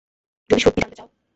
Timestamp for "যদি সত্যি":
0.49-0.79